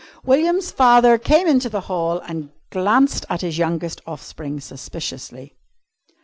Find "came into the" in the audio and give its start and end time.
1.19-1.81